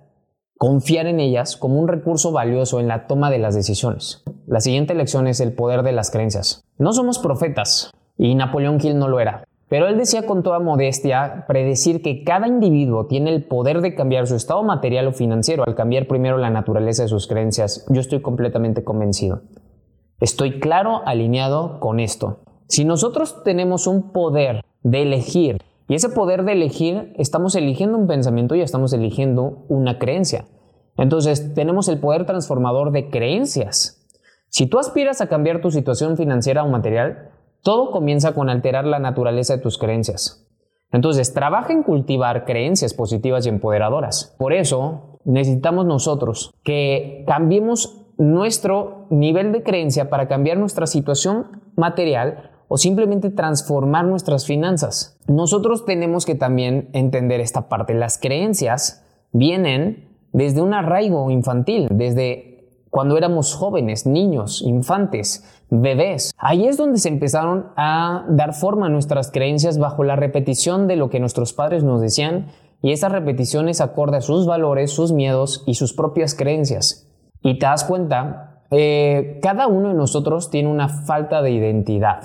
confiar 0.58 1.06
en 1.06 1.20
ellas 1.20 1.58
como 1.58 1.80
un 1.80 1.88
recurso 1.88 2.32
valioso 2.32 2.80
en 2.80 2.88
la 2.88 3.08
toma 3.08 3.30
de 3.30 3.40
las 3.40 3.56
decisiones. 3.56 4.24
La 4.48 4.62
siguiente 4.62 4.94
lección 4.94 5.28
es 5.28 5.40
el 5.40 5.54
poder 5.54 5.84
de 5.84 5.92
las 5.92 6.12
creencias. 6.12 6.64
No 6.78 6.94
somos 6.94 7.20
profetas, 7.20 7.92
y 8.18 8.36
Napoleón 8.36 8.80
Hill 8.82 8.98
no 8.98 9.08
lo 9.08 9.20
era. 9.20 9.44
Pero 9.68 9.88
él 9.88 9.98
decía 9.98 10.28
con 10.28 10.44
toda 10.44 10.60
modestia 10.60 11.46
predecir 11.48 12.02
que 12.02 12.24
cada 12.24 12.48
individuo 12.48 13.08
tiene 13.08 13.34
el 13.34 13.44
poder 13.44 13.82
de 13.82 13.96
cambiar 13.96 14.28
su 14.28 14.36
estado 14.36 14.62
material 14.64 15.08
o 15.08 15.12
financiero 15.12 15.64
al 15.66 15.76
cambiar 15.76 16.08
primero 16.08 16.38
la 16.38 16.52
naturaleza 16.52 17.04
de 17.04 17.10
sus 17.10 17.28
creencias. 17.28 17.86
Yo 17.90 18.00
estoy 18.00 18.22
completamente 18.22 18.84
convencido. 18.84 19.42
Estoy 20.20 20.60
claro 20.60 21.02
alineado 21.06 21.80
con 21.80 22.00
esto. 22.00 22.45
Si 22.68 22.86
nosotros 22.86 23.44
tenemos 23.44 23.88
un 23.88 24.12
poder 24.12 24.64
de 24.84 25.02
elegir, 25.04 25.62
y 25.88 25.94
ese 25.94 26.10
poder 26.10 26.44
de 26.44 26.54
elegir, 26.54 27.14
estamos 27.18 27.56
eligiendo 27.56 27.98
un 27.98 28.08
pensamiento 28.08 28.56
y 28.56 28.62
estamos 28.62 28.92
eligiendo 28.94 29.66
una 29.68 30.00
creencia. 30.00 30.46
Entonces, 30.98 31.54
tenemos 31.54 31.88
el 31.90 32.00
poder 32.00 32.26
transformador 32.26 32.92
de 32.92 33.10
creencias. 33.10 34.04
Si 34.50 34.66
tú 34.66 34.80
aspiras 34.80 35.22
a 35.22 35.28
cambiar 35.28 35.62
tu 35.62 35.70
situación 35.70 36.18
financiera 36.18 36.64
o 36.64 36.70
material, 36.70 37.30
todo 37.62 37.92
comienza 37.92 38.34
con 38.34 38.50
alterar 38.50 38.86
la 38.86 39.00
naturaleza 39.00 39.58
de 39.58 39.62
tus 39.62 39.78
creencias. 39.78 40.48
Entonces, 40.92 41.34
trabaja 41.34 41.74
en 41.74 41.84
cultivar 41.84 42.46
creencias 42.46 42.94
positivas 42.94 43.46
y 43.46 43.50
empoderadoras. 43.50 44.36
Por 44.40 44.54
eso, 44.54 45.20
necesitamos 45.26 45.86
nosotros 45.86 46.52
que 46.64 47.26
cambiemos 47.28 48.02
nuestro 48.18 49.08
nivel 49.10 49.52
de 49.52 49.62
creencia 49.62 50.10
para 50.10 50.28
cambiar 50.28 50.58
nuestra 50.58 50.88
situación 50.88 51.62
material 51.76 52.55
o 52.68 52.78
simplemente 52.78 53.30
transformar 53.30 54.06
nuestras 54.06 54.46
finanzas. 54.46 55.18
Nosotros 55.28 55.86
tenemos 55.86 56.26
que 56.26 56.36
también 56.36 56.90
entender 56.94 57.40
esta 57.42 57.70
parte. 57.70 57.94
Las 57.94 58.18
creencias 58.18 59.04
vienen 59.32 60.10
desde 60.32 60.62
un 60.62 60.74
arraigo 60.74 61.30
infantil, 61.32 61.88
desde 61.92 62.56
cuando 62.90 63.18
éramos 63.18 63.54
jóvenes, 63.54 64.06
niños, 64.06 64.62
infantes, 64.62 65.44
bebés. 65.70 66.32
Ahí 66.38 66.68
es 66.68 66.78
donde 66.78 66.98
se 66.98 67.10
empezaron 67.10 67.68
a 67.76 68.26
dar 68.30 68.54
forma 68.54 68.86
a 68.86 68.90
nuestras 68.90 69.32
creencias 69.32 69.78
bajo 69.78 70.04
la 70.04 70.16
repetición 70.16 70.88
de 70.88 70.96
lo 70.96 71.10
que 71.10 71.20
nuestros 71.20 71.54
padres 71.54 71.84
nos 71.84 72.02
decían 72.02 72.48
y 72.82 72.92
esa 72.92 73.10
repetición 73.10 73.68
es 73.68 73.82
acorde 73.82 74.18
a 74.18 74.22
sus 74.22 74.46
valores, 74.46 74.92
sus 74.92 75.12
miedos 75.12 75.64
y 75.66 75.74
sus 75.74 75.94
propias 75.94 76.36
creencias. 76.36 77.08
Y 77.42 77.60
te 77.60 77.66
das 77.66 77.84
cuenta, 77.84 78.62
eh, 78.72 79.40
cada 79.42 79.68
uno 79.68 79.90
de 79.90 79.96
nosotros 79.96 80.50
tiene 80.50 80.70
una 80.70 80.88
falta 80.88 81.42
de 81.42 81.52
identidad, 81.52 82.24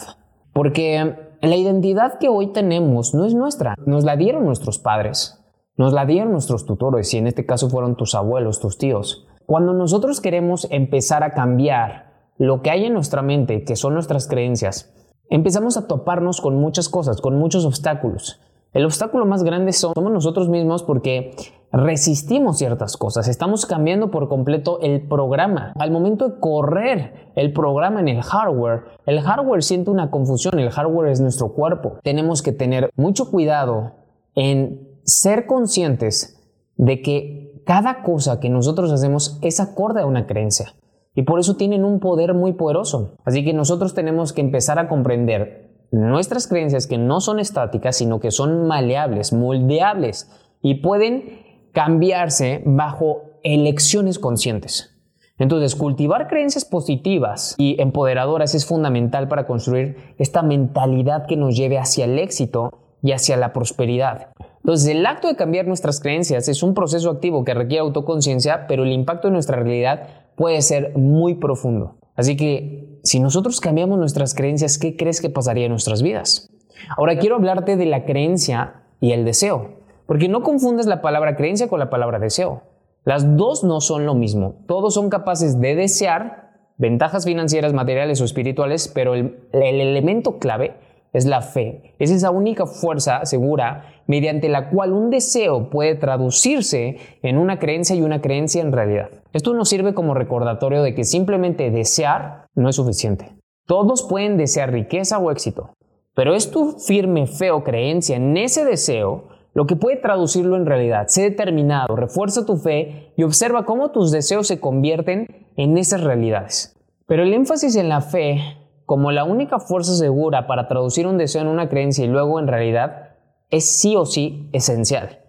porque 0.53 1.17
la 1.41 1.57
identidad 1.57 2.19
que 2.19 2.29
hoy 2.29 2.53
tenemos 2.53 3.15
no 3.15 3.25
es 3.25 3.35
nuestra, 3.35 3.75
nos 3.87 4.05
la 4.05 4.17
dieron 4.17 4.45
nuestros 4.45 4.79
padres, 4.79 5.43
nos 5.77 5.93
la 5.93 6.05
dieron 6.05 6.33
nuestros 6.33 6.67
tutores 6.67 7.15
y 7.15 7.19
en 7.19 7.27
este 7.27 7.47
caso 7.47 7.71
fueron 7.71 7.97
tus 7.97 8.15
abuelos, 8.15 8.61
tus 8.61 8.77
tíos. 8.77 9.27
Cuando 9.47 9.73
nosotros 9.73 10.21
queremos 10.21 10.69
empezar 10.71 11.23
a 11.23 11.33
cambiar 11.33 12.13
lo 12.37 12.63
que 12.63 12.71
hay 12.71 12.85
en 12.85 12.95
nuestra 12.95 13.23
mente, 13.23 13.65
que 13.65 13.77
son 13.77 13.95
nuestras 13.95 14.29
creencias, 14.29 14.95
empezamos 15.29 15.77
a 15.77 15.87
toparnos 15.87 16.41
con 16.41 16.57
muchas 16.57 16.89
cosas, 16.89 17.21
con 17.21 17.39
muchos 17.39 17.65
obstáculos. 17.65 18.41
El 18.73 18.85
obstáculo 18.85 19.27
más 19.27 19.43
grande 19.43 19.73
somos 19.73 20.13
nosotros 20.13 20.49
mismos 20.49 20.83
porque 20.83 21.33
resistimos 21.73 22.59
ciertas 22.59 22.97
cosas, 22.97 23.29
estamos 23.29 23.67
cambiando 23.67 24.11
por 24.11 24.29
completo 24.29 24.81
el 24.81 25.07
programa. 25.07 25.73
Al 25.79 25.91
momento 25.91 26.29
de 26.29 26.41
correr 26.41 27.33
el 27.37 27.53
programa 27.53 28.01
en 28.01 28.09
el 28.09 28.23
hardware, 28.23 28.85
el 29.07 29.21
hardware 29.21 29.63
siente 29.63 29.91
una 29.91 30.11
confusión, 30.11 30.59
el 30.59 30.71
hardware 30.71 31.11
es 31.11 31.21
nuestro 31.21 31.53
cuerpo. 31.53 31.99
Tenemos 32.03 32.43
que 32.43 32.53
tener 32.53 32.91
mucho 32.97 33.31
cuidado 33.31 33.93
en 34.35 34.89
ser 35.05 35.47
conscientes 35.47 36.37
de 36.77 37.03
que 37.03 37.63
cada 37.67 38.03
cosa 38.03 38.41
que 38.41 38.49
nosotros 38.49 38.91
hacemos 38.91 39.39
es 39.43 39.61
acorde 39.61 40.01
a 40.01 40.07
una 40.07 40.27
creencia. 40.27 40.75
Y 41.15 41.23
por 41.23 41.41
eso 41.41 41.57
tienen 41.57 41.85
un 41.85 42.01
poder 42.01 42.35
muy 42.35 42.53
poderoso. 42.53 43.17
Así 43.25 43.45
que 43.45 43.53
nosotros 43.53 43.95
tenemos 43.95 44.33
que 44.33 44.41
empezar 44.41 44.79
a 44.79 44.89
comprender 44.89 45.71
nuestras 45.93 46.47
creencias 46.47 46.87
que 46.87 46.99
no 46.99 47.21
son 47.21 47.41
estáticas, 47.41 47.97
sino 47.97 48.21
que 48.21 48.31
son 48.31 48.67
maleables, 48.67 49.33
moldeables 49.33 50.31
y 50.63 50.77
pueden 50.77 51.50
cambiarse 51.73 52.63
bajo 52.65 53.23
elecciones 53.43 54.19
conscientes. 54.19 54.97
Entonces, 55.39 55.75
cultivar 55.75 56.29
creencias 56.29 56.67
positivas 56.67 57.55
y 57.57 57.81
empoderadoras 57.81 58.55
es 58.55 58.67
fundamental 58.67 59.27
para 59.27 59.47
construir 59.47 59.97
esta 60.19 60.43
mentalidad 60.43 61.27
que 61.27 61.37
nos 61.37 61.57
lleve 61.57 61.79
hacia 61.79 62.05
el 62.05 62.19
éxito 62.19 62.79
y 63.03 63.13
hacia 63.13 63.39
la 63.39 63.55
prosperidad. 63.55 64.29
Entonces, 64.59 64.89
el 64.89 65.07
acto 65.07 65.29
de 65.29 65.37
cambiar 65.37 65.67
nuestras 65.67 66.01
creencias 66.01 66.49
es 66.49 66.63
un 66.63 66.75
proceso 66.75 67.11
activo 67.11 67.45
que 67.45 67.55
requiere 67.55 67.81
autoconciencia, 67.81 68.67
pero 68.67 68.83
el 68.83 68.93
impacto 68.93 69.29
en 69.29 69.35
nuestra 69.35 69.57
realidad 69.57 70.09
puede 70.37 70.61
ser 70.61 70.95
muy 70.97 71.37
profundo. 71.37 71.97
Así 72.17 72.37
que, 72.37 72.99
si 73.03 73.19
nosotros 73.19 73.61
cambiamos 73.61 73.99
nuestras 73.99 74.35
creencias, 74.35 74.77
¿qué 74.77 74.95
crees 74.95 75.23
que 75.23 75.31
pasaría 75.31 75.65
en 75.65 75.71
nuestras 75.71 76.03
vidas? 76.03 76.51
Ahora 76.99 77.19
quiero 77.19 77.37
hablarte 77.37 77.79
de 77.79 77.87
la 77.87 78.05
creencia 78.05 78.83
y 79.01 79.13
el 79.13 79.25
deseo, 79.25 79.80
porque 80.11 80.29
no 80.29 80.43
confundes 80.43 80.87
la 80.87 81.03
palabra 81.03 81.37
creencia 81.37 81.69
con 81.69 81.79
la 81.79 81.89
palabra 81.89 82.19
deseo. 82.19 82.63
Las 83.05 83.37
dos 83.37 83.63
no 83.63 83.81
son 83.81 84.07
lo 84.07 84.17
mismo. 84.17 84.57
Todos 84.67 84.95
son 84.95 85.09
capaces 85.09 85.61
de 85.61 85.77
desear 85.77 86.51
ventajas 86.79 87.25
financieras, 87.25 87.75
materiales 87.75 88.21
o 88.21 88.25
espirituales, 88.25 88.91
pero 88.93 89.15
el 89.15 89.37
elemento 89.53 90.41
clave 90.41 90.75
es 91.13 91.27
la 91.27 91.43
fe. 91.43 91.95
Es 92.01 92.11
esa 92.11 92.33
única 92.33 92.67
fuerza 92.67 93.25
segura 93.25 94.03
mediante 94.09 94.49
la 94.49 94.71
cual 94.71 94.95
un 94.95 95.11
deseo 95.11 95.71
puede 95.71 95.95
traducirse 95.95 96.97
en 97.23 97.39
una 97.39 97.61
creencia 97.61 97.95
y 97.95 98.03
una 98.03 98.21
creencia 98.21 98.63
en 98.63 98.73
realidad. 98.73 99.11
Esto 99.33 99.55
nos 99.55 99.69
sirve 99.69 99.95
como 99.95 100.15
recordatorio 100.15 100.83
de 100.83 100.93
que 100.93 101.05
simplemente 101.05 101.71
desear 101.71 102.49
no 102.57 102.69
es 102.69 102.75
suficiente. 102.75 103.37
Todos 103.65 104.03
pueden 104.03 104.37
desear 104.37 104.73
riqueza 104.73 105.21
o 105.21 105.31
éxito, 105.31 105.71
pero 106.17 106.35
es 106.35 106.51
tu 106.51 106.73
firme 106.81 107.29
fe 107.29 107.53
o 107.53 107.63
creencia 107.63 108.17
en 108.17 108.37
ese 108.37 108.65
deseo 108.65 109.30
lo 109.53 109.67
que 109.67 109.77
puede 109.77 109.97
traducirlo 109.97 110.57
en 110.57 110.67
realidad. 110.67 111.07
Sé 111.09 111.23
determinado, 111.23 111.97
refuerza 111.97 112.47
tu 112.47 112.57
fe 112.57 113.13
y 113.17 113.23
observa 113.25 113.65
cómo 113.65 113.91
tus 113.91 114.11
deseos 114.11 114.47
se 114.47 114.61
convierten 114.61 115.47
en 115.57 115.79
esas 115.79 116.03
realidades. 116.03 116.77
Pero 117.07 117.25
el 117.25 117.35
énfasis 117.35 117.77
en 117.77 117.89
la 117.89 118.01
fe 118.01 118.41
como 118.87 119.13
la 119.13 119.25
única 119.25 119.61
fuerza 119.61 119.95
segura 119.95 120.47
para 120.47 120.67
traducir 120.67 121.07
un 121.07 121.19
deseo 121.19 121.43
en 121.43 121.49
una 121.49 121.69
creencia 121.69 122.05
y 122.05 122.09
luego 122.09 122.41
en 122.41 122.49
realidad 122.49 123.11
es 123.51 123.65
sí 123.65 123.97
o 123.97 124.05
sí 124.05 124.49
esencial. 124.53 125.21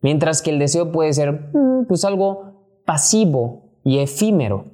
Mientras 0.00 0.42
que 0.42 0.50
el 0.50 0.58
deseo 0.58 0.92
puede 0.92 1.12
ser 1.12 1.50
mm, 1.52 1.86
pues 1.86 2.04
algo 2.04 2.80
pasivo 2.84 3.70
y 3.84 3.98
efímero. 3.98 4.66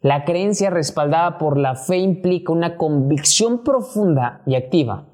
La 0.00 0.24
creencia 0.24 0.70
respaldada 0.70 1.38
por 1.38 1.56
la 1.58 1.74
fe 1.74 1.98
implica 1.98 2.52
una 2.52 2.76
convicción 2.76 3.62
profunda 3.62 4.42
y 4.46 4.54
activa. 4.54 5.06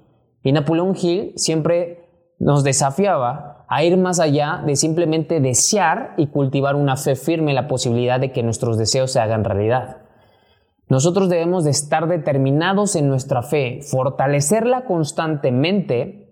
Y 0.43 0.53
Napoleón 0.53 0.95
Hill 1.01 1.33
siempre 1.37 2.06
nos 2.39 2.65
desafiaba 2.65 3.65
a 3.69 3.85
ir 3.85 3.97
más 3.97 4.21
allá 4.21 4.63
de 4.65 4.77
simplemente 4.77 5.41
desear 5.41 6.15
y 6.17 6.29
cultivar 6.29 6.77
una 6.77 6.97
fe 6.97 7.17
firme 7.17 7.51
en 7.51 7.57
la 7.57 7.69
posibilidad 7.69 8.21
de 8.21 8.33
que 8.33 8.43
nuestros 8.43 8.79
deseos 8.79 9.13
se 9.13 9.21
hagan 9.21 9.45
realidad. 9.45 9.99
Nosotros 10.89 11.29
debemos 11.29 11.65
de 11.65 11.71
estar 11.71 12.07
determinados 12.07 12.95
en 12.95 13.09
nuestra 13.09 13.43
fe, 13.43 13.81
fortalecerla 13.83 14.85
constantemente 14.85 16.27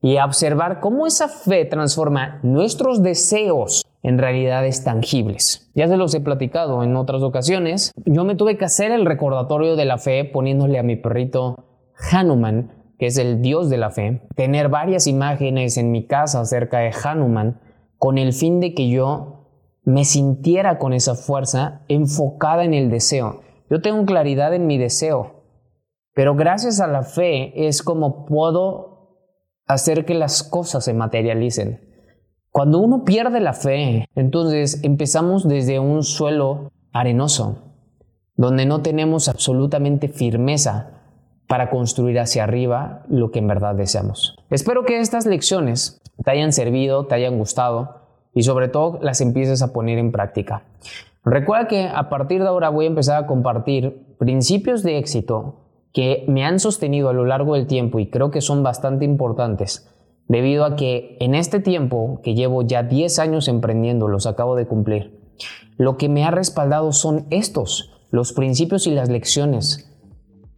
y 0.00 0.18
observar 0.18 0.80
cómo 0.80 1.06
esa 1.06 1.28
fe 1.28 1.64
transforma 1.64 2.40
nuestros 2.42 3.02
deseos 3.02 3.84
en 4.02 4.18
realidades 4.18 4.82
tangibles. 4.82 5.70
Ya 5.76 5.86
se 5.86 5.96
los 5.96 6.12
he 6.14 6.20
platicado 6.20 6.82
en 6.82 6.96
otras 6.96 7.22
ocasiones. 7.22 7.92
Yo 8.04 8.24
me 8.24 8.34
tuve 8.34 8.58
que 8.58 8.64
hacer 8.64 8.90
el 8.90 9.06
recordatorio 9.06 9.76
de 9.76 9.84
la 9.84 9.98
fe 9.98 10.24
poniéndole 10.24 10.80
a 10.80 10.82
mi 10.82 10.96
perrito 10.96 11.64
Hanuman, 12.10 12.72
que 13.02 13.08
es 13.08 13.18
el 13.18 13.42
dios 13.42 13.68
de 13.68 13.78
la 13.78 13.90
fe, 13.90 14.22
tener 14.36 14.68
varias 14.68 15.08
imágenes 15.08 15.76
en 15.76 15.90
mi 15.90 16.06
casa 16.06 16.38
acerca 16.38 16.78
de 16.78 16.92
Hanuman 17.02 17.60
con 17.98 18.16
el 18.16 18.32
fin 18.32 18.60
de 18.60 18.74
que 18.74 18.88
yo 18.88 19.48
me 19.82 20.04
sintiera 20.04 20.78
con 20.78 20.92
esa 20.92 21.16
fuerza 21.16 21.82
enfocada 21.88 22.64
en 22.64 22.74
el 22.74 22.90
deseo 22.90 23.40
yo 23.72 23.80
tengo 23.80 24.04
claridad 24.04 24.52
en 24.52 24.66
mi 24.66 24.76
deseo, 24.76 25.46
pero 26.12 26.34
gracias 26.34 26.78
a 26.80 26.86
la 26.86 27.04
fe 27.04 27.66
es 27.66 27.82
como 27.82 28.26
puedo 28.26 29.16
hacer 29.66 30.04
que 30.04 30.12
las 30.12 30.42
cosas 30.42 30.84
se 30.84 30.92
materialicen. 30.92 31.80
Cuando 32.50 32.80
uno 32.80 33.02
pierde 33.02 33.40
la 33.40 33.54
fe, 33.54 34.04
entonces 34.14 34.84
empezamos 34.84 35.48
desde 35.48 35.78
un 35.78 36.02
suelo 36.02 36.70
arenoso, 36.92 37.72
donde 38.36 38.66
no 38.66 38.82
tenemos 38.82 39.30
absolutamente 39.30 40.08
firmeza 40.08 41.01
para 41.52 41.68
construir 41.68 42.18
hacia 42.18 42.44
arriba 42.44 43.02
lo 43.10 43.30
que 43.30 43.38
en 43.38 43.46
verdad 43.46 43.74
deseamos. 43.74 44.38
Espero 44.48 44.86
que 44.86 45.00
estas 45.00 45.26
lecciones 45.26 46.00
te 46.24 46.30
hayan 46.30 46.50
servido, 46.50 47.04
te 47.04 47.14
hayan 47.14 47.36
gustado 47.36 47.96
y 48.32 48.44
sobre 48.44 48.68
todo 48.68 49.00
las 49.02 49.20
empieces 49.20 49.60
a 49.60 49.74
poner 49.74 49.98
en 49.98 50.12
práctica. 50.12 50.64
Recuerda 51.26 51.68
que 51.68 51.90
a 51.94 52.08
partir 52.08 52.40
de 52.40 52.48
ahora 52.48 52.70
voy 52.70 52.86
a 52.86 52.88
empezar 52.88 53.22
a 53.22 53.26
compartir 53.26 54.16
principios 54.18 54.82
de 54.82 54.96
éxito 54.96 55.66
que 55.92 56.24
me 56.26 56.42
han 56.42 56.58
sostenido 56.58 57.10
a 57.10 57.12
lo 57.12 57.26
largo 57.26 57.52
del 57.52 57.66
tiempo 57.66 57.98
y 57.98 58.08
creo 58.08 58.30
que 58.30 58.40
son 58.40 58.62
bastante 58.62 59.04
importantes, 59.04 59.94
debido 60.28 60.64
a 60.64 60.74
que 60.74 61.18
en 61.20 61.34
este 61.34 61.60
tiempo, 61.60 62.22
que 62.22 62.32
llevo 62.32 62.62
ya 62.62 62.82
10 62.82 63.18
años 63.18 63.46
emprendiendo, 63.48 64.08
los 64.08 64.24
acabo 64.24 64.56
de 64.56 64.66
cumplir, 64.66 65.20
lo 65.76 65.98
que 65.98 66.08
me 66.08 66.24
ha 66.24 66.30
respaldado 66.30 66.92
son 66.92 67.26
estos, 67.28 67.92
los 68.10 68.32
principios 68.32 68.86
y 68.86 68.92
las 68.92 69.10
lecciones, 69.10 69.91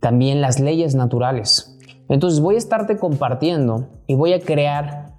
también 0.04 0.42
las 0.42 0.60
leyes 0.60 0.94
naturales. 0.94 1.78
Entonces 2.10 2.40
voy 2.40 2.56
a 2.56 2.58
estarte 2.58 2.98
compartiendo 2.98 3.88
y 4.06 4.14
voy 4.14 4.34
a 4.34 4.40
crear 4.40 5.14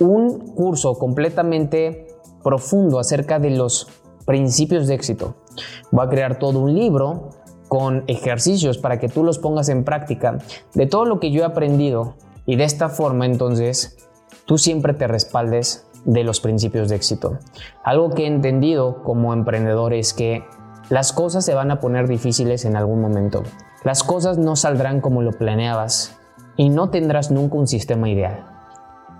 un 0.00 0.54
curso 0.54 0.98
completamente 0.98 2.08
profundo 2.44 2.98
acerca 2.98 3.38
de 3.38 3.48
los 3.48 3.88
principios 4.26 4.86
de 4.86 4.96
éxito. 4.96 5.36
Voy 5.90 6.04
a 6.04 6.10
crear 6.10 6.38
todo 6.38 6.60
un 6.60 6.74
libro 6.74 7.30
con 7.68 8.04
ejercicios 8.06 8.76
para 8.76 8.98
que 8.98 9.08
tú 9.08 9.24
los 9.24 9.38
pongas 9.38 9.70
en 9.70 9.82
práctica 9.82 10.36
de 10.74 10.86
todo 10.86 11.06
lo 11.06 11.20
que 11.20 11.30
yo 11.30 11.40
he 11.40 11.46
aprendido 11.46 12.16
y 12.44 12.56
de 12.56 12.64
esta 12.64 12.90
forma 12.90 13.24
entonces 13.24 13.96
tú 14.44 14.58
siempre 14.58 14.92
te 14.92 15.06
respaldes 15.06 15.86
de 16.04 16.22
los 16.22 16.40
principios 16.40 16.90
de 16.90 16.96
éxito. 16.96 17.38
Algo 17.82 18.10
que 18.10 18.24
he 18.24 18.26
entendido 18.26 19.02
como 19.04 19.32
emprendedor 19.32 19.94
es 19.94 20.12
que 20.12 20.44
las 20.90 21.14
cosas 21.14 21.46
se 21.46 21.54
van 21.54 21.70
a 21.70 21.80
poner 21.80 22.08
difíciles 22.08 22.66
en 22.66 22.76
algún 22.76 23.00
momento. 23.00 23.42
Las 23.84 24.02
cosas 24.02 24.38
no 24.38 24.56
saldrán 24.56 25.00
como 25.00 25.22
lo 25.22 25.32
planeabas 25.32 26.16
y 26.56 26.68
no 26.68 26.90
tendrás 26.90 27.30
nunca 27.30 27.56
un 27.56 27.68
sistema 27.68 28.08
ideal. 28.08 28.44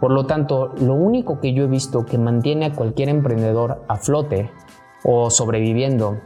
Por 0.00 0.10
lo 0.10 0.26
tanto, 0.26 0.74
lo 0.80 0.94
único 0.94 1.40
que 1.40 1.52
yo 1.52 1.64
he 1.64 1.68
visto 1.68 2.04
que 2.04 2.18
mantiene 2.18 2.66
a 2.66 2.72
cualquier 2.74 3.08
emprendedor 3.08 3.84
a 3.88 3.96
flote 3.96 4.50
o 5.04 5.30
sobreviviendo 5.30 6.18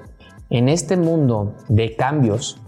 en 0.48 0.68
este 0.68 0.96
mundo 0.96 1.54
de 1.68 1.94
cambios 1.94 2.58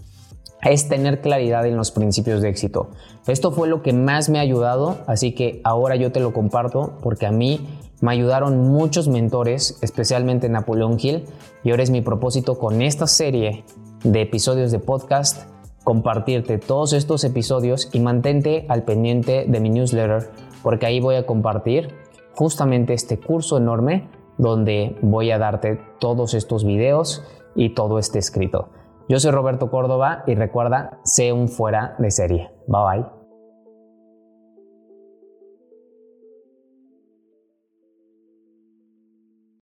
es 0.61 0.87
tener 0.87 1.21
claridad 1.21 1.65
en 1.65 1.77
los 1.77 1.91
principios 1.91 2.41
de 2.41 2.49
éxito. 2.49 2.89
Esto 3.27 3.51
fue 3.51 3.67
lo 3.67 3.81
que 3.81 3.93
más 3.93 4.29
me 4.29 4.39
ha 4.39 4.41
ayudado, 4.41 4.99
así 5.07 5.33
que 5.33 5.61
ahora 5.63 5.95
yo 5.95 6.11
te 6.11 6.19
lo 6.19 6.33
comparto 6.33 6.93
porque 7.01 7.25
a 7.25 7.31
mí 7.31 7.67
me 8.01 8.11
ayudaron 8.11 8.59
muchos 8.69 9.07
mentores, 9.07 9.79
especialmente 9.81 10.49
Napoleón 10.49 10.97
Hill, 10.99 11.25
y 11.63 11.71
ahora 11.71 11.83
es 11.83 11.89
mi 11.89 12.01
propósito 12.01 12.57
con 12.57 12.81
esta 12.81 13.07
serie 13.07 13.63
de 14.03 14.21
episodios 14.21 14.71
de 14.71 14.79
podcast 14.79 15.54
compartirte 15.85 16.57
todos 16.57 16.91
estos 16.91 17.23
episodios 17.23 17.89
y 17.93 18.01
mantente 18.01 18.65
al 18.67 18.83
pendiente 18.83 19.45
de 19.47 19.59
mi 19.61 19.69
newsletter 19.69 20.31
porque 20.61 20.87
ahí 20.87 20.99
voy 20.99 21.15
a 21.15 21.25
compartir 21.25 21.93
justamente 22.33 22.93
este 22.93 23.17
curso 23.19 23.57
enorme 23.57 24.09
donde 24.37 24.97
voy 25.01 25.31
a 25.31 25.37
darte 25.37 25.79
todos 25.99 26.33
estos 26.33 26.65
videos 26.65 27.23
y 27.55 27.69
todo 27.73 27.99
este 27.99 28.19
escrito. 28.19 28.69
Yo 29.07 29.19
soy 29.19 29.31
Roberto 29.31 29.69
Córdoba 29.69 30.23
y 30.27 30.35
recuerda, 30.35 30.99
sé 31.03 31.31
un 31.31 31.47
fuera 31.47 31.95
de 31.99 32.11
serie. 32.11 32.49
Bye 32.67 32.81
bye. 32.83 33.14